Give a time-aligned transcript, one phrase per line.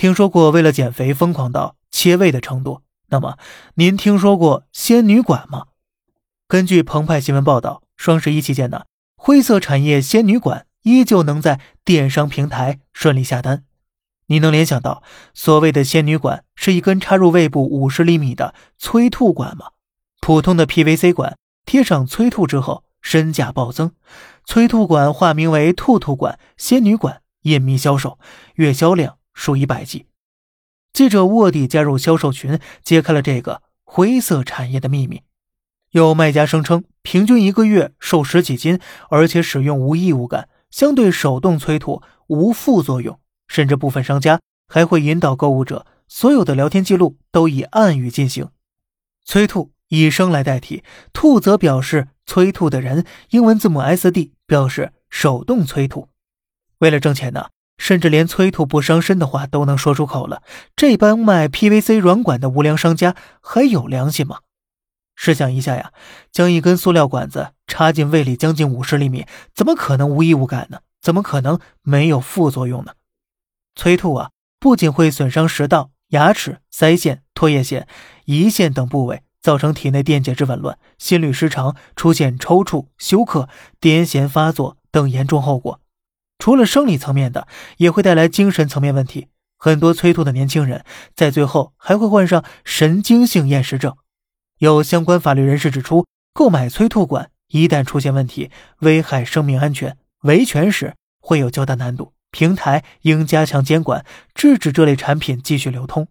[0.00, 2.80] 听说过为了减肥疯狂到切胃的程度？
[3.10, 3.36] 那么
[3.74, 5.66] 您听说过仙女馆吗？
[6.48, 8.84] 根据澎湃新闻报道，双十一期间呢，
[9.14, 13.64] 灰色产业仙女馆依旧能在电商平台顺利下单。
[14.28, 15.02] 你能联想到
[15.34, 19.72] 所谓的仙女管是一根插入胃部五十厘米的催吐管吗？
[20.22, 21.36] 普通的 PVC 管
[21.66, 23.92] 贴上催吐之后，身价暴增。
[24.46, 28.18] 催吐管化名为兔兔管、仙女管，隐秘销售，
[28.54, 29.18] 月销量。
[29.32, 30.06] 数以百计，
[30.92, 35.22] 记者卧底加入销售群，揭开了这个灰色产业的秘密。
[35.90, 43.18] 有卖家声称，平均一个月瘦十几斤，而且使用无异物感，相对手动催吐无副作用。
[43.48, 48.48] 甚至部分商家还会引导购物者，所有的聊天记录都以暗语进行
[49.24, 56.08] 催吐，以声来代替，吐则表示催吐的人，英文字母 S D 表示手动催吐。
[56.78, 57.48] 为了挣钱呢？
[57.80, 60.42] 甚至连催吐不伤身的话都能说出口了，
[60.76, 64.40] 这帮卖 PVC 软管的无良商家还有良心吗？
[65.16, 65.92] 试想一下呀，
[66.30, 70.80] 将一根塑料管子插进胃里将近五十厘米，怎么可能无异物感呢？
[71.00, 72.92] 怎么可能没有副作用呢？
[73.74, 77.88] 催吐啊，不仅会损伤食道、牙齿、腮腺、唾液腺、
[78.26, 83.48] 胰腺等部位，造成体内电解质紊乱、心律失常，出现抽搐、休克、
[83.80, 85.80] 癫痫发作等严重后果。
[86.40, 87.46] 除了生理层面的，
[87.76, 89.28] 也会带来精神层面问题。
[89.56, 93.94] 很多催吐的年轻人，在最后还会患上神经性厌食症。
[94.58, 102.14] 有相关法律人士指出，购买催吐管一旦出现问题，危害生命安全，维权时会有较大难度。
[102.30, 106.08] 平台应加强监管，制止这类产品继续流通。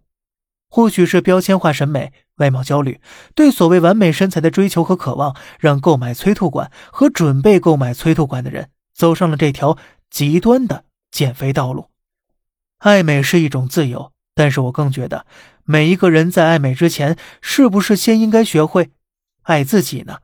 [0.68, 3.00] 或许是标签化审美、外貌焦虑，
[3.34, 9.76] 对所谓完美身材的追求和渴望，让购买催吐管和准备购买催吐管的人走上了这条。
[10.10, 11.88] 极端的减肥道路，
[12.78, 15.24] 爱美是一种自由，但是我更觉得，
[15.64, 18.90] 每一个人在爱美之前，是不是先应该学会
[19.42, 20.18] 爱自己呢？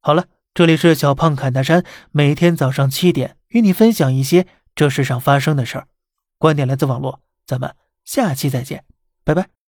[0.00, 5.88] 好了，这里是小胖侃大山，每天早上七点与你分享一些这世上发生的事儿，
[6.38, 7.74] 观点来自网络，咱们
[8.04, 8.84] 下期再见，
[9.24, 9.63] 拜拜。